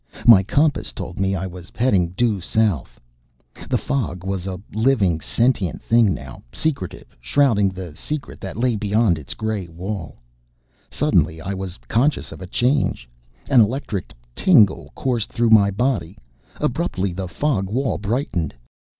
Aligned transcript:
My 0.25 0.41
compass 0.41 0.91
told 0.91 1.19
me 1.19 1.35
I 1.35 1.45
was 1.45 1.71
heading 1.75 2.07
due 2.17 2.41
north. 2.55 2.99
The 3.69 3.77
fog 3.77 4.23
was 4.23 4.47
a 4.47 4.59
living, 4.73 5.19
sentient 5.21 5.79
thing 5.79 6.11
now, 6.11 6.41
secretive, 6.51 7.15
shrouding 7.19 7.69
the 7.69 7.95
secret 7.95 8.41
that 8.41 8.57
lay 8.57 8.75
beyond 8.75 9.19
its 9.19 9.35
gray 9.35 9.67
wall. 9.67 10.17
Suddenly 10.89 11.39
I 11.39 11.53
was 11.53 11.77
conscious 11.87 12.31
of 12.31 12.41
a 12.41 12.47
change. 12.47 13.07
An 13.47 13.61
electric 13.61 14.11
tingle 14.33 14.91
coursed 14.95 15.31
through 15.31 15.51
my 15.51 15.69
body. 15.69 16.17
Abruptly 16.55 17.13
the 17.13 17.27
fog 17.27 17.69
wall 17.69 17.99
brightened. 17.99 18.55